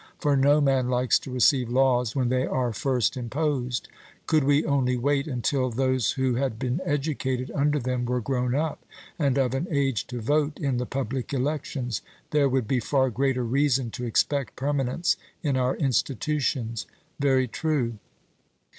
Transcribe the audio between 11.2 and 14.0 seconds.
elections, there would be far greater reason